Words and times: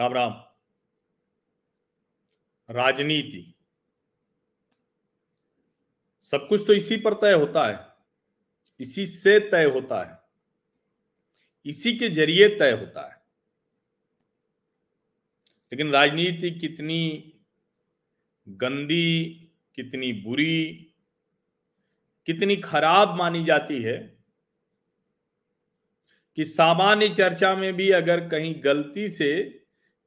राम 0.00 0.12
राम। 0.12 0.44
राजनीति। 2.70 3.54
सब 6.20 6.48
कुछ 6.48 6.64
तो 6.66 6.72
इसी 6.72 6.96
पर 6.96 7.14
तय 7.14 7.32
होता 7.32 7.68
है। 7.68 7.94
इसी 8.80 9.06
से 9.06 9.40
तय 9.40 9.64
होता 9.64 10.04
है। 10.04 10.18
इसी 11.66 11.98
के 11.98 12.08
ज़रिए 12.08 12.48
तय 12.48 12.72
होता 12.72 13.08
है। 13.08 13.14
लेकिन 15.72 15.92
राजनीति 15.92 16.50
कितनी 16.50 17.33
गंदी, 18.48 19.24
कितनी 19.74 20.12
बुरी, 20.12 20.90
कितनी 22.26 22.56
खराब 22.56 23.16
मानी 23.16 23.44
जाती 23.44 23.82
है 23.82 24.18
कि 26.36 26.44
सामान्य 26.44 27.08
चर्चा 27.08 27.54
में 27.54 27.76
भी 27.76 27.90
अगर 27.90 28.28
कहीं 28.28 28.54
गलती 28.64 29.08
से 29.08 29.62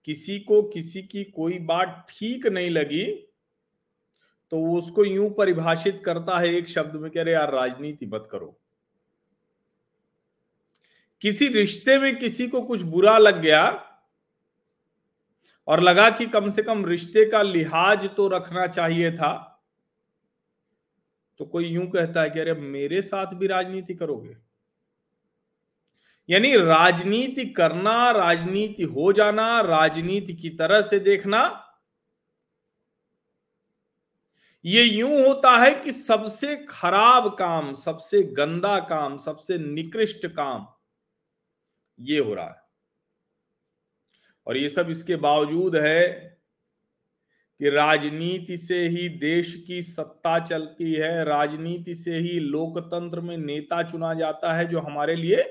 किसी 0.05 0.40
को 0.40 0.62
किसी 0.62 1.04
की 1.04 1.23
कोई 1.23 1.59
बात 1.59 2.08
ठीक 2.09 2.48
नहीं 2.48 2.70
लगी 2.70 3.05
तो 4.52 4.58
वो 4.58 4.78
उसको 4.78 5.06
यूँ 5.06 5.30
परिभाषित 5.30 6.02
करता 6.06 6.40
है 6.40 6.48
एक 6.48 6.70
शब्द 6.70 6.95
में 6.95 7.12
कह 7.12 7.22
रहे 7.22 7.34
यार, 7.34 7.52
राजनीति 7.52 8.06
मत 8.06 8.28
करो। 8.31 8.59
किसी 11.22 11.48
रिश्ते 11.48 12.00
में 12.00 12.20
किसी 12.20 12.48
को 12.48 12.62
कुछ 12.62 12.81
बुरा 12.81 13.17
लग 13.17 13.42
गया 13.42 13.87
और 15.67 15.80
लगा 15.80 16.09
कि 16.09 16.26
कम 16.26 16.49
से 16.49 16.63
कम 16.63 16.85
रिश्ते 16.85 17.26
का 17.26 17.41
लिहाज 17.41 18.05
तो 18.16 18.27
रखना 18.27 18.67
चाहिए 18.67 19.12
था। 19.12 19.53
तो 21.38 21.45
कोई 21.45 21.66
यूँ 21.66 21.88
कहता 21.88 22.22
है 22.22 22.30
कि 22.30 22.39
अरे 22.39 22.53
मेरे 22.53 23.02
साथ 23.02 23.33
भी 23.33 23.47
राजनीति 23.47 23.94
करोगे? 23.94 24.38
यानी 26.30 26.55
राजनीति 26.58 27.45
करना, 27.45 28.11
राजनीति 28.11 28.83
हो 28.83 29.14
जाना, 29.14 29.61
राजनीति 29.61 30.33
की 30.33 30.50
तरह 30.50 30.81
से 30.81 31.00
देखना, 31.00 31.64
ये 34.66 34.83
यूँ 34.83 35.27
होता 35.27 35.52
है 35.58 35.73
कि 35.73 35.92
सबसे 35.92 36.55
खराब 36.70 37.36
काम, 37.36 37.73
सबसे 37.73 38.23
गंदा 38.23 38.80
काम, 38.80 39.17
सबसे 39.17 39.58
निकृष्ट 39.58 40.27
काम 40.27 40.67
ये 41.99 42.20
हो 42.20 42.33
रहा 42.33 42.45
है। 42.45 42.67
और 44.48 44.58
ये 44.58 44.70
सब 44.70 44.90
इसके 44.90 45.16
बावजूद 45.16 45.76
है 45.76 46.09
कि 47.59 47.70
राजनीति 47.70 48.58
से 48.58 48.88
ही 48.88 49.09
देश 49.09 49.64
की 49.67 49.84
सत्ता 49.84 50.39
चलती 50.39 50.94
है, 50.94 51.23
राजनीति 51.23 51.95
से 51.95 52.17
ही 52.17 52.39
लोकतंत्र 52.39 53.22
में 53.22 53.38
नेता 53.38 53.84
चुना 53.84 54.14
जाता 54.14 54.58
है 54.58 54.66
जो 54.66 54.80
हमारे 54.80 55.16
लिए 55.16 55.44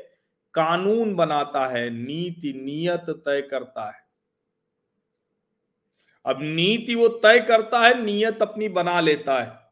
कानून 0.54 1.14
बनाता 1.14 1.66
है, 1.66 1.90
नीति, 1.90 2.52
नियत 2.52 3.06
तय 3.10 3.42
करता 3.42 3.90
है। 3.90 4.06
अब 6.24 6.38
नीति 6.42 6.94
वो 6.94 7.08
तय 7.08 7.40
करता 7.40 7.80
है, 7.80 8.04
नियत 8.04 8.42
अपनी 8.42 8.68
बना 8.68 9.00
लेता 9.00 9.42
है। 9.42 9.66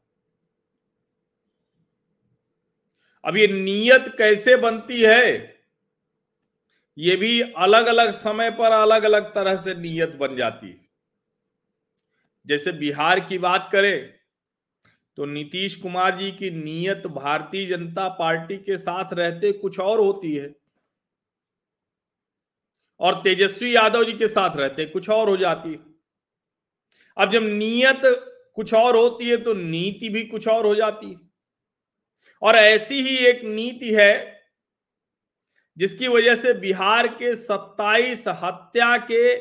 अब 3.25 3.36
ये 3.36 3.47
नियत 3.47 4.14
कैसे 4.19 4.56
बनती 4.56 5.03
है? 5.03 5.53
ये 6.98 7.17
भी 7.17 7.41
अलग 7.41 7.87
अलग 7.87 8.11
समय 8.11 8.50
पर 8.50 8.73
अलग 8.73 9.03
अलग 9.03 9.34
तरह 9.34 9.56
से 9.56 9.75
नियत 9.75 10.11
बन 10.11 10.37
जाती 10.37 10.69
है। 10.69 10.81
जैसे 12.47 12.73
बिहार 12.73 13.20
की 13.20 13.39
बात 13.39 13.69
करें 13.73 14.12
तो 15.19 15.25
नीतीश 15.25 15.75
कुमार 15.77 16.19
जी 16.19 16.31
की 16.33 16.50
नियत 16.53 17.06
भारतीय 17.06 17.67
जनता 17.67 18.09
पार्टी 18.09 18.56
के 18.56 18.77
साथ 18.78 19.12
रहते 19.12 19.53
कुछ 19.53 19.78
और 19.81 20.00
होती 20.00 20.34
है। 20.34 20.54
और 23.00 23.21
तेजस्वी 23.25 23.75
यादव 23.77 24.04
जी 24.04 24.12
के 24.12 24.28
साथ 24.28 24.56
रहते 24.56 24.84
कुछ 24.87 25.09
और 25.10 25.28
हो 25.28 25.37
जाती 25.37 25.71
है। 25.71 25.78
अब 27.16 27.31
जब 27.33 27.43
नियत 27.43 28.00
कुछ 28.54 28.75
और 28.75 28.97
होती 28.97 29.28
है 29.28 29.37
तो 29.37 29.54
नीति 29.54 30.09
भी 30.09 30.22
कुछ 30.25 30.49
और 30.49 30.66
हो 30.66 30.75
जाती 30.75 31.10
है। 31.10 31.16
और 32.43 32.56
ऐसी 32.56 33.03
ही 33.03 33.16
एक 33.27 33.44
नीति 33.44 33.94
है 33.94 34.34
जिसकी 35.76 36.08
वजह 36.08 36.34
से 36.36 36.52
बिहार 36.54 37.06
के 37.12 37.34
27 37.36 38.26
हत्या 38.42 38.96
के 39.10 39.36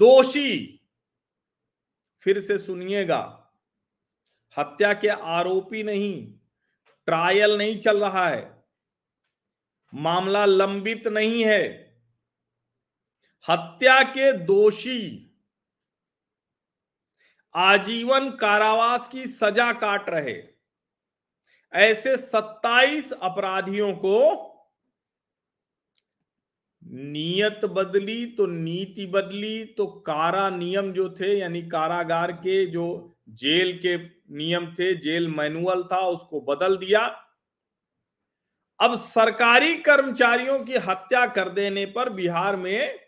दोषी 0.00 0.74
फिर 2.22 2.40
से 2.40 2.58
सुनिएगा, 2.58 3.20
हत्या 4.56 4.92
के 4.94 5.08
आरोपी 5.08 5.82
नहीं 5.82 6.26
ट्रायल 7.08 7.56
नहीं 7.58 7.78
चल 7.78 8.00
रहा 8.00 8.28
है, 8.28 8.42
मामला 9.92 10.44
लंबित 10.44 11.06
नहीं 11.08 11.44
है, 11.44 11.64
हत्या 13.46 14.02
के 14.04 14.32
दोषी 14.44 15.24
आजीवन 17.54 18.30
कारावास 18.30 19.08
की 19.08 19.26
सजा 19.26 19.72
काट 19.74 20.08
रहे, 20.10 20.36
ऐसे 21.72 22.16
27 22.18 23.12
अपराधियों 23.12 23.92
को 23.94 24.47
नियत 26.90 27.60
बदली 27.64 28.26
तो 28.26 28.46
नीति 28.46 29.06
बदली 29.06 29.64
तो 29.64 29.86
कारा 29.86 30.50
नियम 30.50 30.92
जो 30.92 31.10
थे, 31.10 31.38
यानी 31.38 31.62
कारागार 31.62 32.32
के 32.32 32.66
जो 32.66 33.16
जेल 33.28 33.78
के 33.78 33.96
नियम 34.34 34.74
थे, 34.74 34.94
जेल 34.96 35.28
मैनुअल 35.28 35.82
था, 35.82 36.00
उसको 36.00 36.40
बदल 36.40 36.76
दिया। 36.76 37.06
अब 38.80 38.96
सरकारी 38.96 39.74
कर्मचारियों 39.76 40.64
की 40.64 40.76
हत्या 40.76 41.26
कर 41.26 41.48
देने 41.48 41.86
पर 41.86 42.10
बिहार 42.10 42.56
में 42.56 43.00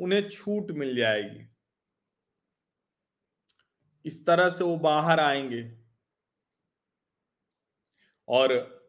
उन्हें 0.00 0.28
छूट 0.28 0.70
मिल 0.70 0.96
जाएगी। 0.96 1.48
इस 4.04 4.26
तरह 4.26 4.50
से 4.50 4.64
वो 4.64 4.76
बाहर 4.76 5.20
आएँगे। 5.20 5.78
और 8.28 8.83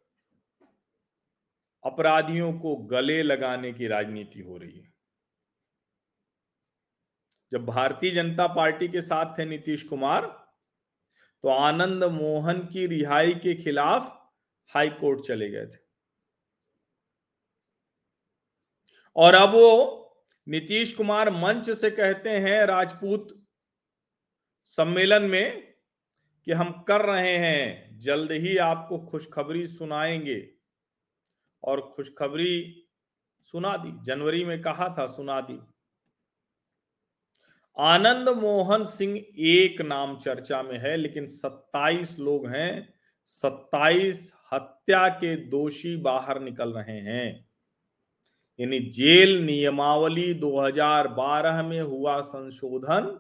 अपराधियों 1.85 2.59
को 2.59 2.75
गले 2.75 3.23
लगाने 3.23 3.73
की 3.73 3.87
राजनीति 3.87 4.39
हो 4.39 4.57
रही 4.57 4.79
है। 4.79 4.93
जब 7.51 7.65
भारतीय 7.65 8.11
जनता 8.11 8.47
पार्टी 8.47 8.87
के 8.87 9.01
साथ 9.01 9.37
थे 9.39 9.45
नीतीश 9.45 9.83
कुमार 9.83 10.21
तो 11.43 11.49
आनंद 11.49 12.03
मोहन 12.03 12.59
की 12.59 12.87
रिहाई 12.87 13.33
के 13.33 13.63
खिलाफ 13.63 14.31
हाई 14.67 14.89
कोर्ट 14.89 15.27
चले 15.27 15.49
गए 15.49 15.65
थे। 15.65 15.83
और 19.15 19.33
अब 19.33 19.49
वो 19.49 20.01
नीतीश 20.47 20.93
कुमार 20.93 21.29
मंच 21.29 21.69
से 21.69 21.91
कहते 21.91 22.29
हैं 22.29 22.65
राजपूत 22.65 23.45
सम्मेलन 24.65 25.23
में 25.23 25.75
कि 26.45 26.51
हम 26.51 26.71
कर 26.87 27.01
रहे 27.01 27.37
हैं, 27.37 27.99
जल्द 27.99 28.31
ही 28.31 28.57
आपको 28.57 28.97
खुशखबरी 29.05 29.67
सुनाएँगे। 29.67 30.54
और 31.63 31.93
खुशखबरी 31.95 32.87
सुना 33.43 33.77
दी। 33.77 34.03
जनवरी 34.03 34.45
में 34.45 34.61
कहा 34.61 34.95
था, 34.99 35.07
सुना 35.07 35.41
दी। 35.41 35.59
आनंद 37.79 38.29
मोहन 38.29 38.83
सिंह 38.83 39.25
एक 39.37 39.81
नाम 39.81 40.17
चर्चा 40.17 40.63
में 40.63 40.77
है, 40.77 40.97
लेकिन 40.97 41.27
27 41.27 42.19
लोग 42.19 42.47
हैं। 42.47 42.93
27 43.25 44.33
हत्या 44.53 45.09
के 45.09 45.35
दोषी 45.35 45.97
बाहर 45.97 46.39
निकल 46.39 46.73
रहे 46.73 46.99
हैं। 46.99 47.49
यानी 48.59 48.79
जेल 48.79 49.45
नियमावली 49.45 50.33
2012 50.33 51.63
में 51.63 51.81
हुआ 51.81 52.21
संशोधन। 52.21 53.19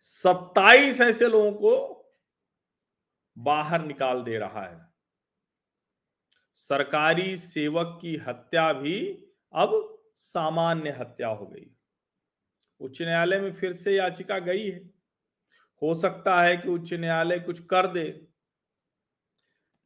27 0.00 1.00
ऐसे 1.00 1.28
लोगों 1.28 1.52
को 1.52 1.96
बाहर 3.38 3.84
निकाल 3.84 4.22
दे 4.22 4.38
रहा 4.38 4.62
है। 4.62 4.89
सरकारी 6.60 7.36
सेवक 7.36 7.98
की 8.02 8.16
हत्या 8.16 8.72
भी 8.72 9.26
अब 9.54 9.98
सामान्य 10.16 10.90
हत्या 10.90 11.28
हो 11.28 11.46
गई। 11.46 11.70
उच्च 12.80 13.02
न्यायालय 13.02 13.40
में 13.40 13.52
फिर 13.52 13.72
से 13.72 13.96
याचिका 13.96 14.38
गई 14.38 14.70
है। 14.70 14.90
हो 15.82 15.94
सकता 15.94 16.42
है 16.42 16.56
कि 16.56 16.68
उच्च 16.68 16.94
न्यायालय 16.94 17.38
कुछ 17.38 17.60
कर 17.60 17.86
दे। 17.86 18.04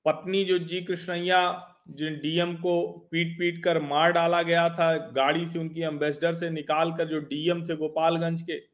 पत्नी 0.05 0.45
जो 0.45 0.59
जी 0.59 0.81
कृष्णैया, 0.81 1.71
जिन 1.89 2.15
डीएम 2.15 2.57
को 2.57 3.09
पीट 3.11 3.39
पीट 3.39 3.65
कर 3.65 3.81
मार 3.83 4.13
डाला 4.13 4.43
गया 4.43 4.69
था, 4.71 4.97
गाड़ी 4.97 5.47
से 5.47 5.59
उनकी 5.59 5.81
एम्बेसडर 5.81 6.35
से 6.35 6.51
निकाल 6.51 6.93
कर 6.93 7.09
जो 7.09 7.19
डीएम 7.19 7.65
थे 7.65 7.77
गोपालगंज 7.77 8.43
के 8.43 8.74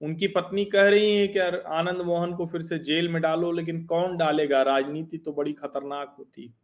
उनकी 0.00 0.28
पत्नी 0.28 0.64
कह 0.64 0.88
रही 0.88 1.16
है 1.16 1.28
कि 1.28 1.38
आनंद 1.38 2.00
मोहन 2.00 2.34
को 2.34 2.46
फिर 2.46 2.62
से 2.62 2.78
जेल 2.78 3.08
में 3.08 3.22
डालो, 3.22 3.52
लेकिन 3.52 3.84
कौन 3.86 4.16
डालेगा? 4.16 4.62
राजनीति 4.62 5.18
तो 5.18 5.32
बड़ी 5.32 5.52
खतरनाक 5.52 6.14
होती। 6.18 6.54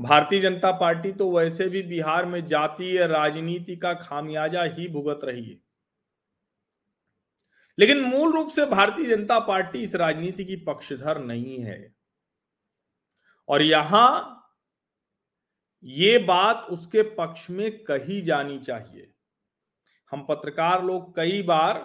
भारतीय 0.00 0.40
जनता 0.40 0.70
पार्टी 0.72 1.12
तो 1.12 1.30
वैसे 1.30 1.68
भी 1.68 1.82
बिहार 1.82 2.26
में 2.26 2.46
जातीय 2.46 3.06
राजनीति 3.06 3.76
का 3.76 3.94
खामियाजा 3.94 4.62
ही 4.62 4.88
भुगत 4.88 5.20
रही 5.24 5.48
है। 5.50 5.58
लेकिन 7.78 8.00
मूल 8.00 8.32
रूप 8.32 8.50
से 8.50 8.66
भारतीय 8.66 9.06
जनता 9.06 9.38
पार्टी 9.38 9.82
इस 9.82 9.94
राजनीति 9.94 10.44
की 10.44 10.56
पक्षधर 10.56 11.18
नहीं 11.18 11.58
है। 11.58 11.94
और 13.48 13.62
यहाँ 13.62 14.36
ये 15.84 16.18
बात 16.18 16.66
उसके 16.70 17.02
पक्ष 17.02 17.50
में 17.50 17.84
कही 17.84 18.20
जानी 18.20 18.58
चाहिए। 18.58 19.10
हम 20.12 20.24
पत्रकार 20.28 20.84
लोग 20.84 21.14
कई 21.16 21.42
बार 21.42 21.84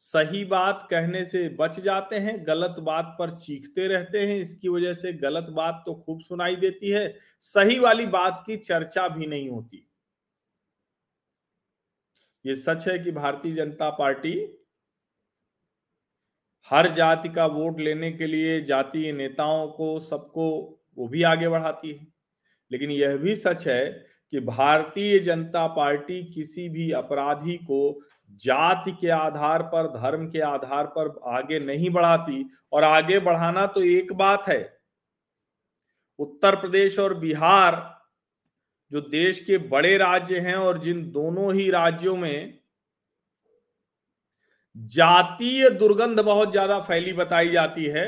सही 0.00 0.44
बात 0.44 0.86
कहने 0.90 1.24
से 1.24 1.48
बच 1.48 1.78
जाते 1.80 2.16
हैं, 2.16 2.46
गलत 2.46 2.76
बात 2.80 3.16
पर 3.18 3.30
चीखते 3.38 3.86
रहते 3.86 4.26
हैं, 4.26 4.36
इसकी 4.36 4.68
वजह 4.68 4.94
से 4.94 5.12
गलत 5.12 5.46
बात 5.50 5.82
तो 5.86 5.94
खूब 5.96 6.20
सुनाई 6.20 6.56
देती 6.56 6.90
है, 6.90 7.18
सही 7.40 7.78
वाली 7.78 8.06
बात 8.06 8.42
की 8.46 8.56
चर्चा 8.56 9.08
भी 9.08 9.26
नहीं 9.26 9.48
होती। 9.48 9.82
ये 12.44 12.54
सच 12.54 12.86
है 12.88 12.98
कि 12.98 13.12
भारतीय 13.12 13.52
जनता 13.52 13.90
पार्टी 13.90 14.32
हर 16.68 16.90
जाति 16.92 17.28
का 17.28 17.46
वोट 17.46 17.80
लेने 17.80 18.10
के 18.12 18.26
लिए 18.26 18.60
जातीय 18.62 19.12
नेताओं 19.12 19.66
को, 19.68 19.98
सबको 20.00 20.50
वो 20.96 21.08
भी 21.08 21.22
आगे 21.22 21.48
बढ़ाती 21.48 21.92
है। 21.92 22.06
लेकिन 22.70 22.90
यह 22.90 23.16
भी 23.16 23.34
सच 23.36 23.66
है 23.68 24.06
कि 24.32 24.40
भारतीय 24.40 25.18
जनता 25.18 25.66
पार्टी 25.66 26.22
किसी 26.24 26.68
भी 26.68 26.90
अपराधी 26.92 27.56
को 27.56 28.00
जाति 28.40 28.92
के 28.92 29.08
आधार 29.08 29.62
पर, 29.64 29.86
धर्म 29.90 30.26
के 30.26 30.40
आधार 30.40 30.86
पर 30.88 31.18
आगे 31.30 31.58
नहीं 31.58 31.90
बढ़ाती। 31.90 32.44
और 32.72 32.84
आगे 32.84 33.18
बढ़ाना 33.20 33.66
तो 33.66 33.82
एक 33.82 34.12
बात 34.14 34.48
है। 34.48 34.60
उत्तर 36.18 36.56
प्रदेश 36.56 36.98
और 36.98 37.14
बिहार, 37.14 37.74
जो 38.92 39.00
देश 39.00 39.40
के 39.40 39.58
बड़े 39.68 39.96
राज्य 39.98 40.38
हैं 40.38 40.54
और 40.56 40.78
जिन 40.78 41.02
दोनों 41.12 41.52
ही 41.54 41.70
राज्यों 41.70 42.16
में 42.16 42.58
जातीय 44.76 45.68
दुर्गंध 45.70 46.20
बहुत 46.20 46.50
ज़्यादा 46.50 46.78
फैली 46.80 47.12
बताई 47.12 47.48
जाती 47.48 47.84
है, 47.86 48.06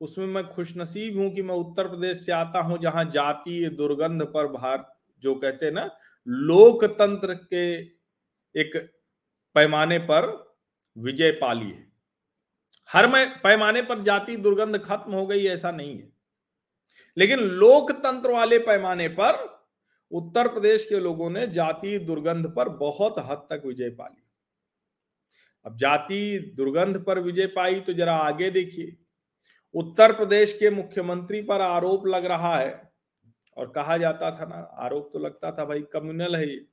उसमें 0.00 0.26
मैं 0.26 0.46
खुशनसीब 0.46 1.18
हूँ 1.18 1.30
कि 1.34 1.42
मैं 1.42 1.54
उत्तर 1.54 1.88
प्रदेश 1.88 2.24
से 2.26 2.32
आता 2.32 2.60
हूँ, 2.60 2.78
जहाँ 2.78 3.04
जातीय 3.04 3.68
दुर्गंध 3.70 4.22
पर 4.24 4.46
भारत 4.52 4.92
जो 5.22 5.34
कहते 5.34 5.66
हैं 5.66 5.72
ना, 5.72 5.88
लोकतंत्र 6.26 7.34
के 7.34 7.76
एक 8.54 8.76
पैमाने 9.56 9.98
पर 9.98 10.26
विजय 10.96 11.30
पाली 11.32 11.70
है। 11.70 11.86
हर 12.90 13.06
पैमाने 13.42 13.82
पर 13.82 14.02
जाति 14.02 14.36
दुर्गंध 14.36 14.78
खत्म 14.78 15.12
हो 15.12 15.26
गई, 15.26 15.46
ऐसा 15.46 15.70
नहीं 15.70 15.98
है। 15.98 16.12
लेकिन 17.16 17.38
लोकतंत्र 17.38 18.30
वाले 18.30 18.58
पैमाने 18.58 19.08
पर 19.08 19.44
उत्तर 20.12 20.48
प्रदेश 20.48 20.86
के 20.86 20.98
लोगों 21.00 21.30
ने 21.30 21.46
जाति 21.46 21.98
दुर्गंध 21.98 22.46
पर 22.46 22.68
बहुत 22.68 23.14
हद 23.18 23.46
तक 23.50 23.62
विजय 23.66 23.90
पाली 23.90 24.22
अब 25.66 25.76
जाति 25.76 26.54
दुर्गंध 26.56 27.02
पर 27.04 27.18
विजय 27.18 27.46
पाई 27.46 27.80
तो 27.80 27.92
जरा 27.92 28.16
आगे 28.16 28.50
देखिए। 28.50 28.96
उत्तर 29.74 30.12
प्रदेश 30.12 30.52
के 30.52 30.70
मुख्यमंत्री 30.70 31.40
पर 31.42 31.60
आरोप 31.60 32.06
लग 32.06 32.24
रहा 32.24 32.56
है 32.56 32.85
और 33.56 33.72
कहा 33.72 33.96
जाता 33.96 34.30
था 34.30 34.44
ना, 34.44 34.56
आरोप 34.56 35.10
तो 35.12 35.18
लगता 35.18 35.52
था 35.52 35.64
भाई 35.64 35.82
कम्युनल 35.82 36.36
है 36.36 36.48
ये। 36.48 36.66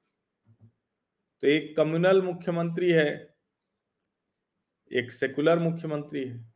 तो 1.41 1.47
एक 1.47 1.77
कम्युनल 1.77 2.21
मुख्यमंत्री 2.21 2.91
है, 2.91 3.35
एक 4.91 5.11
सेकुलर 5.11 5.59
मुख्यमंत्री 5.59 6.25
है। 6.25 6.53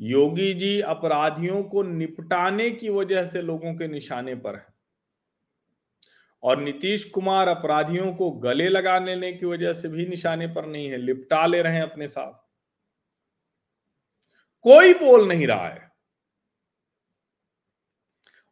योगी 0.00 0.54
जी 0.54 0.80
अपराधियों 0.80 1.62
को 1.64 1.82
निपटाने 1.82 2.70
की 2.70 2.88
वजह 2.88 3.26
से 3.26 3.42
लोगों 3.42 3.74
के 3.74 3.88
निशाने 3.88 4.34
पर 4.34 4.56
है। 4.56 4.66
और 6.42 6.60
नीतीश 6.60 7.04
कुमार 7.04 7.48
अपराधियों 7.48 8.14
को 8.14 8.30
गले 8.30 8.68
लगा 8.68 8.98
लेने 8.98 9.32
की 9.32 9.46
वजह 9.46 9.72
से 9.72 9.88
भी 9.88 10.06
निशाने 10.06 10.46
पर 10.46 10.66
नहीं 10.66 10.90
है, 10.90 10.96
लिपटा 10.96 11.46
ले 11.46 11.62
रहे 11.62 11.74
हैं 11.74 11.82
अपने 11.82 12.08
साथ। 12.08 12.32
कोई 14.64 14.94
बोल 14.94 15.28
नहीं 15.28 15.46
रहा 15.46 15.68
है। 15.68 15.89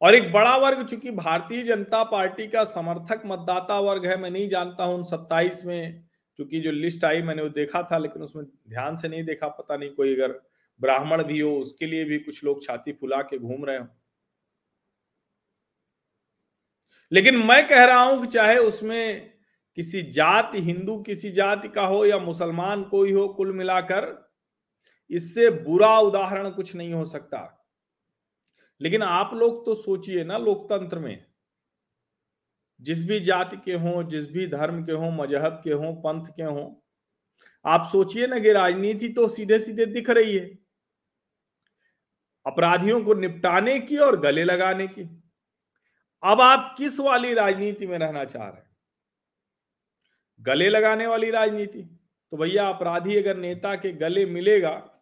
और 0.02 0.14
एक 0.14 0.32
बड़ा 0.32 0.56
वर्ग, 0.56 0.86
चूँकि 0.86 1.10
भारतीय 1.10 1.62
जनता 1.62 2.02
पार्टी 2.04 2.46
का 2.48 2.64
समर्थक 2.64 3.22
मतदाता 3.26 3.78
वर्ग 3.80 4.06
है, 4.06 4.16
मैं 4.16 4.30
नहीं 4.30 4.48
जानता 4.48 4.84
हूँ 4.84 5.02
सत्ताईस 5.04 5.64
में 5.64 6.04
क्योंकि 6.36 6.60
जो 6.60 6.70
लिस्ट 6.70 7.04
आई 7.04 7.22
मैंने 7.22 7.42
वो 7.42 7.48
देखा 7.48 7.82
था, 7.82 7.98
लेकिन 7.98 8.22
उसमें 8.22 8.44
ध्यान 8.44 8.96
से 8.96 9.08
नहीं 9.08 9.24
देखा, 9.24 9.48
पता 9.48 9.76
नहीं 9.76 9.90
कोई 9.90 10.14
अगर 10.14 10.40
ब्राह्मण 10.80 11.22
भी 11.24 11.40
हो, 11.40 11.58
उसके 11.58 11.86
लिए 11.86 12.04
भी 12.04 12.18
कुछ 12.18 12.44
लोग 12.44 12.62
छाती 12.66 12.92
फुला 12.92 13.22
के 13.22 13.38
घूम 13.38 13.64
रहे 13.64 13.78
हो। 13.78 13.86
लेकिन 17.12 17.36
मैं 17.36 17.68
कह 17.68 17.84
रहा 17.84 18.02
हूँ 18.02 18.20
कि 18.20 18.26
चाहे 18.26 18.58
उसमें 18.58 19.32
किसी 19.76 20.02
जाति, 20.02 20.60
हिंदू 20.60 20.96
किसी 21.02 21.30
जाति 21.30 21.68
का 21.68 21.82
हो 21.82 22.04
या 22.06 22.18
मुसलमान 22.18 22.82
कोई 22.84 23.12
हो, 23.12 23.28
कुल 23.28 23.52
मिलाकर, 23.52 24.30
इससे 25.10 25.50
बुरा 25.50 25.98
उदाहरण 25.98 26.50
कुछ 26.50 26.74
नहीं 26.76 26.92
हो 26.92 27.04
सकता। 27.04 27.57
लेकिन 28.80 29.02
आप 29.02 29.30
लोग 29.34 29.66
तो 29.66 29.74
सोचिए 29.74 30.24
ना 30.24 30.38
लोकतंत्र 30.38 30.98
में। 30.98 31.26
जिस 32.80 33.08
भी 33.08 33.20
जाति 33.20 33.56
के 33.56 33.74
हों, 33.74 34.08
जिस 34.08 34.30
भी 34.30 34.46
धर्म 34.46 34.84
के 34.84 34.92
हों, 34.92 35.12
मज़हब 35.12 35.60
के 35.64 35.72
हों, 35.72 35.94
पंथ 35.94 36.26
के 36.26 36.42
हों, 36.42 36.74
आप 37.66 37.88
सोचिए 37.92 38.26
ना 38.26 38.38
कि 38.38 38.52
राजनीति 38.52 39.08
तो 39.08 39.28
सीधे 39.28 39.60
सीधे 39.60 39.86
दिख 39.86 40.10
रही 40.10 40.36
है। 40.36 40.58
अपराधियों 42.46 43.04
को 43.04 43.14
निपटाने 43.14 43.80
की 43.80 43.96
और 43.96 44.20
गले 44.20 44.44
लगाने 44.44 44.86
की। 44.86 45.02
अब 46.22 46.40
आप 46.40 46.74
किस 46.78 47.00
वाली 47.00 47.34
राजनीति 47.34 47.86
में 47.86 47.98
रहना 47.98 48.24
चाह 48.24 48.48
रहे 48.48 48.56
हैं? 48.56 48.76
गले 50.40 50.68
लगाने 50.68 51.06
वाली 51.06 51.30
राजनीति? 51.30 51.82
तो 52.30 52.36
भैया 52.36 52.68
अपराधी 52.68 53.16
अगर 53.16 53.36
नेता 53.36 53.74
के 53.74 53.92
गले 53.92 54.26
मिलेगा 54.26 54.97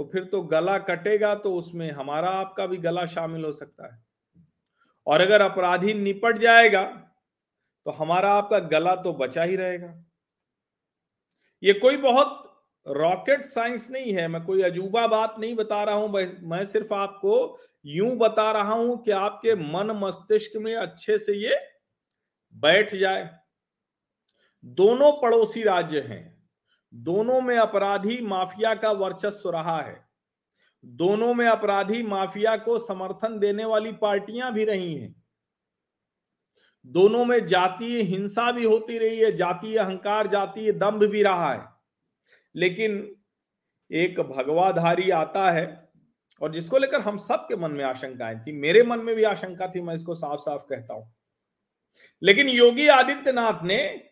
तो 0.00 0.04
फिर 0.12 0.24
तो 0.24 0.40
गला 0.42 0.76
कटेगा 0.78 1.34
तो 1.34 1.54
उसमें 1.54 1.90
हमारा 1.90 2.28
आपका 2.30 2.66
भी 2.66 2.76
गला 2.76 3.04
शामिल 3.06 3.44
हो 3.44 3.50
सकता 3.52 3.86
है। 3.86 3.98
और 5.06 5.20
अगर 5.20 5.42
अपराधी 5.42 5.94
निपट 5.94 6.38
जाएगा 6.38 6.84
तो 7.86 7.90
हमारा 7.90 8.30
आपका 8.32 8.58
गला 8.68 8.94
तो 8.96 9.12
बचा 9.12 9.42
ही 9.42 9.56
रहेगा। 9.56 9.92
ये 11.62 11.72
कोई 11.72 11.96
बहुत 11.96 12.64
रॉकेट 12.86 13.44
साइंस 13.44 13.90
नहीं 13.90 14.12
है, 14.14 14.26
मैं 14.28 14.42
कोई 14.44 14.62
अजूबा 14.62 15.06
बात 15.06 15.36
नहीं 15.38 15.54
बता 15.54 15.82
रहा 15.84 15.96
हूँ 15.96 16.08
मैं 16.48 16.64
सिर्फ़ 16.64 16.94
आपको 16.94 17.58
यूँ 17.86 18.16
बता 18.16 18.50
रहा 18.52 18.72
हूँ 18.72 19.02
कि 19.04 19.10
आपके 19.10 19.54
मन 19.54 19.90
मस्तिष्क 19.96 20.56
में 20.56 20.74
अच्छे 20.76 21.18
से 21.18 21.36
ये 21.36 21.60
बैठ 22.54 22.94
जाए। 22.94 23.30
दोनों 24.64 25.12
पड़ोसी 25.12 25.62
राज्य 25.62 26.00
हैं। 26.00 26.39
दोनों 26.94 27.40
में 27.40 27.58
अपराधी 27.58 28.20
माफिया 28.20 28.74
का 28.74 28.90
वर्चस्व 28.92 29.50
रहा 29.50 29.80
है। 29.82 30.08
दोनों 30.84 31.34
में 31.34 31.46
अपराधी 31.46 32.02
माफिया 32.02 32.56
को 32.56 32.78
समर्थन 32.78 33.38
देने 33.38 33.64
वाली 33.64 33.92
पार्टियाँ 33.92 34.52
भी 34.52 34.64
रही 34.64 34.94
हैं। 34.94 35.22
दोनों 36.86 37.24
में 37.24 37.46
जातीय 37.46 38.02
हिंसा 38.02 38.52
भी 38.52 38.64
होती 38.64 38.98
रही 38.98 39.18
है, 39.18 39.36
जातीय 39.36 39.78
अहंकार, 39.78 40.26
जातीय 40.26 40.72
दम्भ 40.72 41.04
भी 41.04 41.22
रहा 41.22 41.52
है। 41.52 41.68
लेकिन 42.56 43.16
एक 43.92 44.20
भगवाधारी 44.20 45.10
आता 45.10 45.50
है 45.50 45.90
और 46.40 46.52
जिसको 46.52 46.78
लेकर 46.78 47.00
हम 47.00 47.18
सबके 47.18 47.56
मन 47.56 47.70
में 47.70 47.84
आशंकाएँ 47.84 48.38
थी, 48.38 48.52
मेरे 48.52 48.82
मन 48.82 48.98
में 48.98 49.16
भी 49.16 49.22
आशंका 49.22 49.68
थी, 49.68 49.80
मैं 49.80 49.94
इसको 49.94 50.14
साफ़ 50.14 50.40
साफ़ 50.40 50.62
कहता 50.62 50.94
हूँ। 50.94 51.14
लेकिन 52.22 52.48
योगी 52.48 52.88
आदित्यनाथ 52.88 53.64
ने 53.64 54.09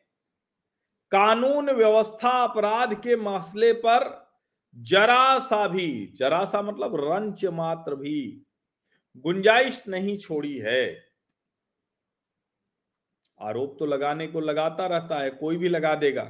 कानून 1.10 1.70
व्यवस्था 1.70 2.30
अपराध 2.30 2.94
के 2.94 3.16
मसले 3.16 3.72
पर 3.72 4.28
जरा 4.76 5.38
सा 5.38 5.68
भी, 5.68 6.12
जरा 6.16 6.44
सा 6.44 6.62
मतलब 6.62 6.96
रंच 6.96 7.44
मात्र 7.44 7.94
भी 7.94 8.42
गुंजाइश 9.16 9.84
नहीं 9.88 10.18
छोड़ी 10.18 10.58
है। 10.58 11.04
आरोप 13.40 13.76
तो 13.78 13.86
लगाने 13.86 14.26
को 14.26 14.40
लगाता 14.40 14.86
रहता 14.86 15.18
है, 15.18 15.30
कोई 15.30 15.56
भी 15.56 15.68
लगा 15.68 15.94
देगा। 15.94 16.22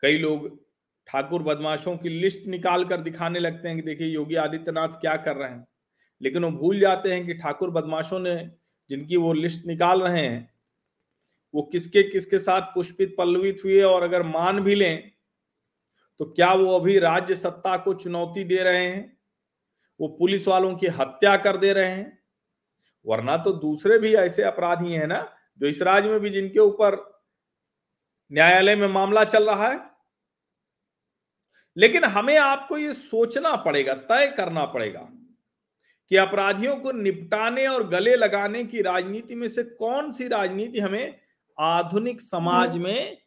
कई 0.00 0.18
लोग 0.18 0.66
ठाकुर 1.06 1.42
बदमाशों 1.42 1.96
की 1.96 2.08
लिस्ट 2.08 2.46
निकाल 2.46 2.84
कर 2.84 2.96
दिखाने 2.96 3.38
लगते 3.38 3.68
हैं 3.68 3.76
कि 3.76 3.82
देखिए, 3.82 4.08
योगी 4.08 4.34
आदित्यनाथ 4.34 4.88
क्या 4.88 5.16
कर 5.16 5.36
रहे 5.36 5.50
हैं। 5.50 5.66
लेकिन 6.22 6.44
वो 6.44 6.50
भूल 6.50 6.80
जाते 6.80 7.12
हैं 7.12 7.26
कि 7.26 7.34
ठाकुर 7.34 7.70
बदमाशों 7.70 8.18
ने 8.18 8.50
जिनकी 8.90 9.16
वो 9.16 9.32
लिस्ट 9.32 9.66
निकाल 9.66 10.02
रहे 10.02 10.26
हैं 10.26 10.55
वो 11.56 11.62
किसके 11.62 12.02
किसके 12.02 12.38
साथ 12.38 12.60
पुष्पित 12.60 13.14
पल्लवित 13.18 13.58
हुए 13.64 13.82
और 13.82 14.02
अगर 14.02 14.22
मान 14.22 14.60
भी 14.60 14.74
लें 14.74 15.12
तो 16.18 16.24
क्या 16.24 16.52
वो 16.52 16.78
अभी 16.78 16.98
राज्य 16.98 17.36
सत्ता 17.36 17.76
को 17.76 17.94
चुनौती 17.94 18.44
दे 18.44 18.56
रहे 18.56 18.86
हैं? 18.86 19.18
वो 20.00 20.08
पुलिस 20.08 20.48
वालों 20.48 20.76
की 20.76 20.86
हत्या 20.86 21.36
कर 21.36 21.56
दे 21.56 21.72
रहे 21.72 21.86
हैं? 21.86 22.22
वरना 23.06 23.36
तो 23.36 23.52
दूसरे 23.52 23.98
भी 23.98 24.14
ऐसे 24.14 24.42
अपराधी 24.42 24.92
हैं 24.92 25.06
ना, 25.06 25.36
जो 25.58 25.66
इस 25.66 25.82
राज्य 25.82 26.08
में 26.08 26.20
भी 26.20 26.30
जिनके 26.30 26.58
ऊपर 26.58 26.96
न्यायालय 28.32 28.76
में 28.76 28.88
मामला 28.88 29.24
चल 29.24 29.50
रहा 29.50 29.68
है। 29.68 29.80
लेकिन 31.76 32.04
हमें 32.04 32.38
आपको 32.38 32.78
ये 32.78 32.94
सोचना 32.94 33.56
पड़ेगा, 33.56 33.94
तय 33.94 34.34
करना 34.36 34.64
पड़ेगा 34.64 35.08
कि 36.10 36.16
अपराधियों 36.16 36.76
को 36.76 36.92
निपटाने 36.92 37.66
और 37.66 37.88
गले 37.88 38.16
लगाने 38.16 38.64
की 38.64 38.82
राजनीति 38.82 39.34
में 39.34 39.48
से 39.48 39.62
कौन 39.62 40.12
सी 40.12 40.28
राजनीति 40.28 40.80
हमें 40.80 41.25
आधुनिक 41.58 42.20
समाज 42.20 42.76
में 42.76 43.22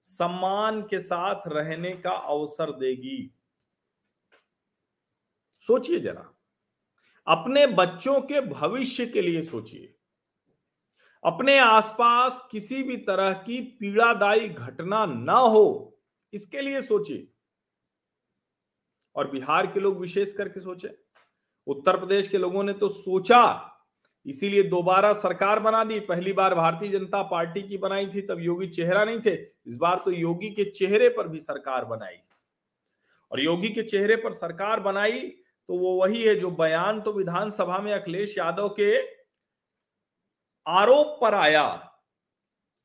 सम्मान 0.00 0.82
के 0.82 1.00
साथ 1.00 1.42
रहने 1.46 1.90
का 1.90 2.10
अवसर 2.10 2.72
देगी। 2.72 3.34
सोचिए 5.60 6.00
जरा। 6.00 6.34
अपने 7.26 7.66
बच्चों 7.66 8.20
के 8.20 8.40
भविष्य 8.40 9.06
के 9.06 9.22
लिए 9.22 9.42
सोचिए। 9.42 9.94
अपने 11.24 11.58
आसपास 11.58 12.48
किसी 12.50 12.82
भी 12.82 12.96
तरह 12.96 13.32
की 13.32 13.60
पीड़ादायी 13.60 14.48
घटना 14.48 15.06
ना 15.06 15.36
हो 15.36 15.98
इसके 16.32 16.60
लिए 16.60 16.82
सोचिए। 16.82 17.28
और 19.16 19.30
बिहार 19.30 19.66
के 19.66 19.80
लोग 19.80 19.98
विशेष 19.98 20.32
करके 20.32 20.60
सोचे। 20.60 20.98
उत्तर 21.66 21.98
प्रदेश 21.98 22.28
के 22.28 22.38
लोगों 22.38 22.62
ने 22.62 22.72
तो 22.72 22.88
सोचा 22.88 23.68
इसीलिए 24.26 24.62
दोबारा 24.62 25.12
सरकार 25.12 25.60
बना 25.60 25.82
दी। 25.84 25.98
पहली 26.00 26.32
बार 26.32 26.54
भारतीय 26.54 26.90
जनता 26.90 27.22
पार्टी 27.22 27.62
की 27.62 27.78
बनाई 27.78 28.06
थी, 28.06 28.20
तब 28.20 28.40
योगी 28.40 28.66
चेहरा 28.66 29.04
नहीं 29.04 29.20
थे। 29.20 29.34
इस 29.66 29.76
बार 29.76 30.02
तो 30.04 30.10
योगी 30.10 30.50
के 30.50 30.64
चेहरे 30.70 31.08
पर 31.08 31.28
भी 31.28 31.40
सरकार 31.40 31.84
बनाई। 31.84 32.16
और 33.30 33.40
योगी 33.40 33.68
के 33.68 33.82
चेहरे 33.82 34.16
पर 34.16 34.32
सरकार 34.32 34.80
बनाई 34.80 35.20
तो 35.68 35.78
वो 35.78 35.94
वही 35.94 36.22
है 36.22 36.34
जो 36.36 36.50
बयान 36.50 37.00
तो 37.00 37.12
विधानसभा 37.12 37.78
में 37.78 37.92
अखिलेश 37.92 38.36
यादव 38.38 38.68
के 38.68 38.96
आरोप 40.66 41.18
पर 41.20 41.34
आया। 41.34 41.64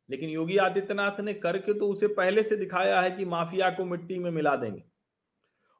लेकिन 0.09 0.29
योगी 0.29 0.57
आदित्यनाथ 0.57 1.19
ने 1.19 1.33
करके 1.33 1.73
तो 1.73 1.87
उसे 1.87 2.07
पहले 2.07 2.43
से 2.43 2.55
दिखाया 2.57 3.01
है 3.01 3.11
कि 3.11 3.25
माफिया 3.25 3.69
को 3.69 3.85
मिट्टी 3.85 4.19
में 4.19 4.29
मिला 4.31 4.55
देंगे। 4.55 4.83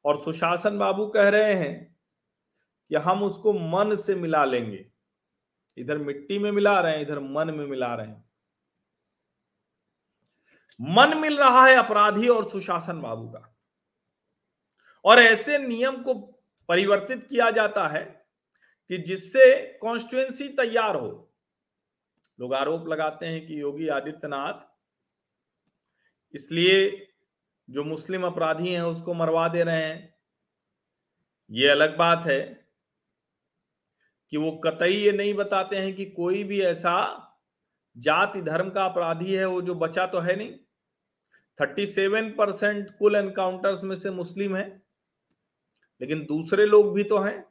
और 0.05 0.19
सुशासन 0.21 0.77
बाबू 0.77 1.05
कह 1.07 1.29
रहे 1.29 1.53
हैं 1.53 1.97
कि 2.91 2.95
हम 2.95 3.23
उसको 3.23 3.53
मन 3.53 3.95
से 3.95 4.15
मिला 4.15 4.43
लेंगे। 4.45 4.85
इधर 5.77 5.97
मिट्टी 5.97 6.39
में 6.39 6.51
मिला 6.51 6.79
रहे 6.79 6.93
हैं, 6.93 7.01
इधर 7.01 7.19
मन 7.19 7.51
में 7.55 7.67
मिला 7.67 7.95
रहे 7.95 8.07
हैं। 8.07 8.29
मन 10.81 11.17
मिल 11.17 11.37
रहा 11.37 11.65
है 11.65 11.75
अपराधी 11.75 12.27
और 12.27 12.49
सुशासन 12.49 13.01
बाबू 13.01 13.29
का। 13.29 13.57
और 15.05 15.19
ऐसे 15.19 15.57
नियम 15.57 16.03
को 16.03 16.13
परिवर्तित 16.67 17.27
किया 17.29 17.51
जाता 17.51 17.87
है 17.87 18.27
कि 18.87 18.97
जिससे 18.97 19.77
कॉन्स्टिट्युएंसी 19.81 20.47
तैयार 20.47 20.95
हो। 20.95 21.33
लोग 22.39 22.53
आरोप 22.53 22.87
लगाते 22.87 23.25
हैं 23.25 23.47
कि 23.47 23.61
योगी 23.61 23.87
आदित्यनाथ 23.87 24.77
इसलिए 26.35 27.07
जो 27.69 27.83
मुस्लिम 27.83 28.25
अपराधी 28.25 28.69
हैं, 28.69 28.81
उसको 28.81 29.13
मरवा 29.13 29.47
दे 29.47 29.63
रहे 29.63 29.83
हैं। 29.83 30.15
ये 31.51 31.67
अलग 31.67 31.97
बात 31.97 32.23
है। 32.25 32.56
कि 34.31 34.37
वो 34.37 34.51
कतई 34.63 34.93
ये 34.93 35.11
नहीं 35.11 35.33
बताते 35.33 35.75
हैं 35.75 35.93
कि 35.95 36.05
कोई 36.05 36.43
भी 36.43 36.61
ऐसा 36.61 36.93
जाति 37.95 38.41
धर्म 38.41 38.69
का 38.69 38.85
अपराधी 38.85 39.33
है, 39.33 39.45
वो 39.45 39.61
जो 39.61 39.75
बचा 39.75 40.05
तो 40.05 40.19
है 40.19 40.35
नहीं। 40.35 40.51
थर्टी 41.59 41.85
सेवन 41.85 42.29
परसेंट 42.29 42.89
कुल 42.99 43.15
एनकाउंटर्स 43.15 43.83
में 43.83 43.95
से 43.95 44.09
मुस्लिम 44.11 44.55
है, 44.55 44.65
लेकिन 46.01 46.25
दूसरे 46.25 46.65
लोग 46.65 46.93
भी 46.95 47.03
तो 47.03 47.19
हैं। 47.19 47.45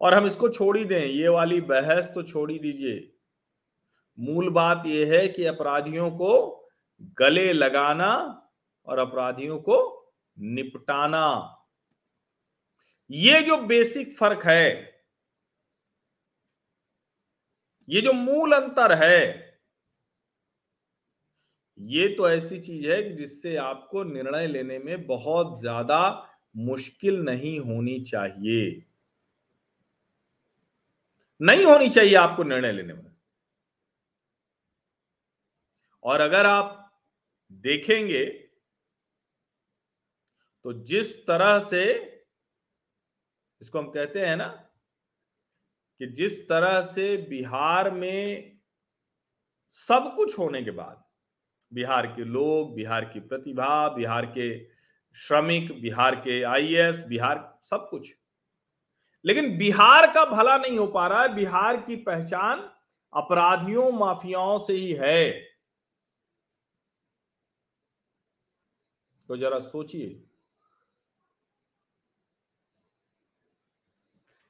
और 0.00 0.14
हम 0.14 0.26
इसको 0.26 0.48
छोड़ 0.48 0.76
ही 0.76 0.84
दें, 0.84 1.06
ये 1.06 1.28
वाली 1.28 1.60
बहस 1.60 2.06
तो 2.06 2.22
छोड़ 2.22 2.50
ही 2.50 2.58
दीजिए। 2.58 3.08
मूल 4.18 4.50
बात 4.50 4.86
यह 4.86 5.12
है 5.12 5.26
कि 5.28 5.44
अपराधियों 5.44 6.10
को 6.10 6.68
गले 7.18 7.52
लगाना 7.52 8.14
और 8.88 8.98
अपराधियों 8.98 9.58
को 9.58 9.76
निपटाना, 10.38 11.58
ये 13.10 13.40
जो 13.40 13.56
बेसिक 13.58 14.16
फ़र्क 14.18 14.46
है 14.46 14.91
ये 17.88 18.00
जो 18.00 18.12
मूल 18.12 18.52
अंतर 18.52 18.92
है, 18.94 19.52
ये 21.78 22.08
तो 22.08 22.28
ऐसी 22.30 22.58
चीज़ 22.58 22.90
है 22.90 23.16
जिससे 23.16 23.56
आपको 23.56 24.02
निर्णय 24.04 24.46
लेने 24.46 24.78
में 24.78 25.06
बहुत 25.06 25.58
ज़्यादा 25.60 26.00
मुश्किल 26.54 27.20
नहीं 27.20 27.58
होनी 27.60 27.98
चाहिए। 28.02 28.84
नहीं 31.40 31.64
होनी 31.64 31.88
चाहिए 31.90 32.14
आपको 32.16 32.42
निर्णय 32.42 32.72
लेने 32.72 32.94
में। 32.94 33.10
और 36.04 36.20
अगर 36.20 36.46
आप 36.46 36.78
देखेंगे 37.64 38.24
तो 40.64 40.72
जिस 40.84 41.16
तरह 41.26 41.58
से, 41.60 41.84
इसको 43.62 43.78
हम 43.78 43.90
कहते 43.90 44.26
हैं 44.26 44.36
ना 44.36 44.46
कि 46.02 46.08
जिस 46.08 46.48
तरह 46.48 46.82
से 46.82 47.16
बिहार 47.16 47.90
में 47.90 48.58
सब 49.68 50.12
कुछ 50.16 50.38
होने 50.38 50.62
के 50.62 50.70
बाद, 50.70 51.04
बिहार 51.72 52.06
के 52.06 52.24
लोग, 52.24 52.74
बिहार 52.74 53.04
की 53.04 53.20
प्रतिभा, 53.20 53.88
बिहार 53.88 54.26
के 54.26 54.64
श्रमिक, 55.14 55.82
बिहार 55.82 56.14
के 56.14 56.42
आईएएस 56.42 57.04
बिहार 57.06 57.58
सब 57.62 57.88
कुछ। 57.90 58.16
लेकिन 59.24 59.58
बिहार 59.58 60.14
का 60.14 60.24
भला 60.24 60.56
नहीं 60.56 60.78
हो 60.78 60.86
पा 60.86 61.08
रहा 61.08 61.22
है। 61.22 61.34
बिहार 61.34 61.82
की 61.82 61.96
पहचान 61.96 62.60
अपराधियों, 63.14 63.92
माफियाओं 63.92 64.58
से 64.58 64.72
ही 64.72 64.92
है। 64.92 65.30
तो 69.28 69.36
जरा 69.36 69.58
सोचिए। 69.58 70.24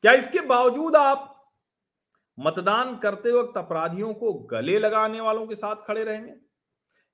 क्या 0.00 0.12
इसके 0.12 0.40
बावजूद 0.40 0.96
आप 0.96 1.31
मतदान 2.38 2.96
करते 2.98 3.32
वक्त 3.32 3.58
अपराधियों 3.58 4.12
को 4.14 4.32
गले 4.50 4.78
लगाने 4.78 5.20
वालों 5.20 5.46
के 5.46 5.54
साथ 5.54 5.86
खड़े 5.86 6.04
रहेंगे। 6.04 6.34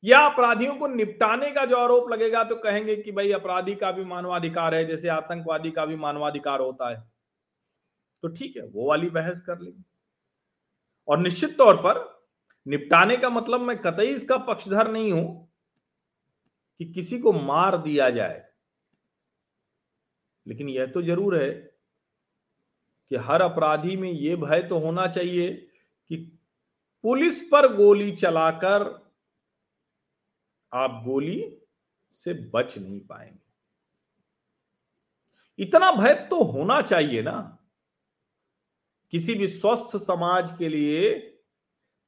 या 0.04 0.18
अपराधियों 0.20 0.74
को 0.76 0.86
निपटाने 0.86 1.50
का 1.50 1.64
जो 1.64 1.76
आरोप 1.76 2.10
लगेगा 2.10 2.42
तो 2.44 2.56
कहेंगे 2.56 2.96
कि 2.96 3.12
भाई 3.12 3.32
अपराधी 3.32 3.74
का 3.74 3.90
भी 3.92 4.04
मानवाधिकार 4.04 4.74
है, 4.74 4.84
जैसे 4.86 5.08
आतंकवादी 5.08 5.70
का 5.70 5.84
भी 5.86 5.96
मानवाधिकार 5.96 6.60
होता 6.60 6.90
है। 6.90 7.00
तो 8.24 8.28
ठीक 8.28 8.56
है, 8.56 8.62
वो 8.64 8.88
वाली 8.88 9.10
बहस 9.10 9.40
कर 9.40 9.58
लेंगे। 9.58 9.82
और 11.08 11.18
निश्चित 11.18 11.56
तौर 11.58 11.76
पर 11.76 12.06
निपटाने 12.66 13.16
का 13.16 13.28
मतलब 13.30 13.60
मैं 13.60 13.76
कतई 13.78 14.06
इसका 14.06 14.36
पक्षधर 14.38 14.90
नहीं 14.90 15.12
हूँ 15.12 15.48
कि 16.80 16.84
किसी 16.86 17.18
को 17.18 17.32
मार 17.32 17.76
दिया 17.78 18.08
जाए। 18.10 18.42
लेकिन 20.46 20.68
यह 20.68 20.86
तो 20.86 21.02
ज़रूर 21.02 21.36
है 21.36 21.48
कि 23.10 23.16
हर 23.16 23.42
अपराधी 23.42 23.96
में 23.96 24.10
यह 24.10 24.36
भय 24.36 24.62
तो 24.62 24.78
होना 24.78 25.06
चाहिए 25.06 25.52
कि 26.08 26.16
पुलिस 27.02 27.42
पर 27.42 27.76
गोली 27.76 28.12
चलाकर 28.12 29.08
आप 30.72 30.90
गोली 30.90 31.58
से 32.08 32.34
बच 32.34 32.78
नहीं 32.78 33.00
पाएँगे। 33.00 33.48
इतना 35.58 35.92
भय 35.92 36.14
तो 36.14 36.42
होना 36.42 36.82
चाहिए 36.82 37.22
ना। 37.22 37.66
किसी 39.10 39.34
भी 39.34 39.48
स्वस्थ 39.48 39.96
समाज 39.96 40.54
के 40.58 40.68
लिए 40.68 41.34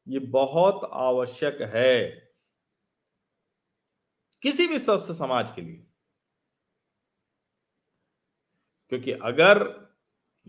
ये 0.09 0.19
बहुत 0.19 0.91
आवश्यक 0.93 1.59
है। 1.63 2.11
किसी 4.43 4.67
भी 4.67 4.79
स्वस्थ 4.79 5.13
समाज 5.13 5.51
के 5.51 5.63
लिए। 5.63 5.87
क्योंकि 8.89 9.13
अगर 9.13 9.90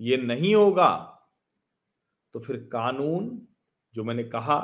ये 0.01 0.17
नहीं 0.17 0.53
होगा। 0.55 0.89
तो 2.35 2.39
फिर 2.39 2.57
कानून, 2.73 3.41
जो 3.95 4.03
मैंने 4.03 4.23
कहा 4.23 4.59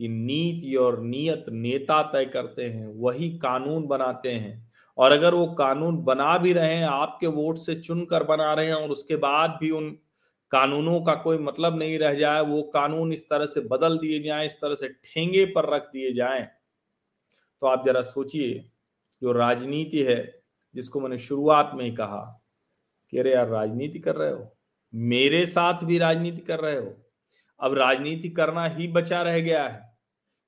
कि 0.00 0.08
नीति 0.08 0.74
और 0.76 1.00
नियत 1.02 1.44
नेता 1.50 2.02
तय 2.02 2.24
करते 2.26 2.64
हैं, 2.64 2.86
वही 2.96 3.30
कानून 3.38 3.86
बनाते 3.86 4.32
हैं। 4.32 4.72
और 4.98 5.12
अगर 5.12 5.34
वो 5.34 5.46
कानून 5.54 6.02
बना 6.04 6.36
भी 6.38 6.52
रहे 6.52 6.74
हैं, 6.74 6.86
आपके 6.86 7.26
वोट 7.26 7.58
से 7.58 7.74
चुनकर 7.74 8.24
बना 8.24 8.52
रहे 8.54 8.66
हैं 8.66 8.74
और 8.74 8.90
उसके 8.90 9.16
बाद 9.16 9.58
भी 9.60 9.70
उन 9.70 9.90
कानूनों 10.52 11.00
का 11.00 11.14
कोई 11.14 11.38
मतलब 11.38 11.78
नहीं 11.78 11.98
रह 11.98 12.14
जाए, 12.14 12.40
वो 12.40 12.62
कानून 12.74 13.12
इस 13.12 13.24
तरह 13.30 13.46
से 13.46 13.60
बदल 13.60 13.98
दिए 13.98 14.20
जाए, 14.20 14.46
इस 14.46 14.54
तरह 14.54 14.74
से 14.74 14.88
ठेंगे 14.88 15.44
पर 15.46 15.74
रख 15.74 15.82
दिए 15.82 16.12
जाए 16.12 16.48
तो 17.62 17.66
आप 17.66 17.86
जरा 17.86 18.02
सोचिए, 18.02 18.70
जो 19.22 19.32
राजनीति 19.32 20.02
है, 20.02 20.16
जिसको 20.74 21.00
मैंने 21.00 21.18
शुरुआत 21.18 21.70
में 21.74 21.84
ही 21.84 21.90
कहा, 21.92 22.42
कि 23.12 23.18
अरे 23.18 23.34
यार, 23.34 23.48
राजनीति 23.48 23.98
कर 23.98 24.16
रहे 24.16 24.32
हो? 24.32 24.55
मेरे 24.94 25.46
साथ 25.46 25.84
भी 25.84 25.98
राजनीति 25.98 26.40
कर 26.40 26.60
रहे 26.60 26.76
हो। 26.76 26.96
अब 27.60 27.74
राजनीति 27.74 28.28
करना 28.28 28.66
ही 28.66 28.88
बचा 28.88 29.22
रह 29.22 29.40
गया 29.40 29.68
है। 29.68 29.98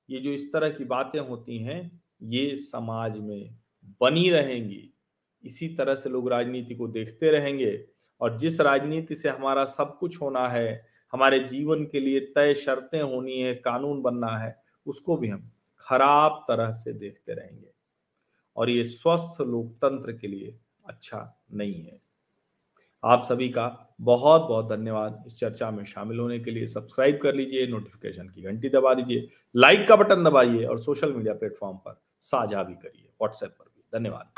ये 0.09 0.19
जो 0.19 0.29
इस 0.29 0.53
तरह 0.53 0.69
की 0.69 0.85
बातें 0.85 1.19
होती 1.19 1.57
हैं, 1.57 2.01
ये 2.23 2.55
समाज 2.55 3.17
में 3.17 3.55
बनी 4.01 4.29
रहेंगी। 4.29 4.93
इसी 5.43 5.67
तरह 5.67 5.95
से 5.95 6.09
लोग 6.09 6.29
राजनीति 6.29 6.75
को 6.75 6.87
देखते 6.87 7.31
रहेंगे 7.31 7.85
और 8.21 8.37
जिस 8.37 8.59
राजनीति 8.59 9.15
से 9.15 9.29
हमारा 9.29 9.65
सब 9.65 9.97
कुछ 9.97 10.21
होना 10.21 10.49
है, 10.49 10.85
हमारे 11.11 11.39
जीवन 11.39 11.85
के 11.85 11.99
लिए 11.99 12.19
तय 12.19 12.53
शर्तें 12.53 13.01
होनी 13.01 13.41
है, 13.41 13.55
कानून 13.55 14.01
बनना 14.01 14.37
है, 14.37 14.63
उसको 14.85 15.17
भी 15.17 15.27
हम 15.27 15.51
खराब 15.79 16.45
तरह 16.47 16.71
से 16.71 16.93
देखते 16.93 17.33
रहेंगे। 17.33 17.69
और 18.55 18.69
ये 18.69 18.85
स्वस्थ 18.85 19.41
लोकतंत्र 19.41 20.11
के 20.11 20.27
लिए 20.27 20.59
अच्छा 20.85 21.43
नहीं 21.53 21.83
है। 21.83 22.08
आप 23.03 23.23
सभी 23.23 23.49
का 23.49 23.95
बहुत 24.01 24.41
बहुत 24.41 24.69
धन्यवाद। 24.69 25.23
इस 25.27 25.35
चर्चा 25.35 25.71
में 25.71 25.85
शामिल 25.85 26.19
होने 26.19 26.39
के 26.39 26.51
लिए 26.51 26.65
सब्सक्राइब 26.65 27.19
कर 27.23 27.35
लीजिए 27.35 27.67
नोटिफिकेशन 27.67 28.27
की 28.27 28.41
घंटी 28.41 28.69
दबा 28.69 28.93
दीजिए 28.93 29.27
लाइक 29.55 29.87
का 29.87 29.95
बटन 29.95 30.23
दबाइए 30.23 30.65
और 30.65 30.79
सोशल 30.79 31.13
मीडिया 31.13 31.33
प्लेटफॉर्म 31.33 31.77
पर 31.77 32.01
साझा 32.21 32.63
भी 32.63 32.73
करिए। 32.73 33.09
व्हाट्सएप 33.21 33.49
पर 33.49 33.65
भी। 33.65 33.99
धन्यवाद। 33.99 34.31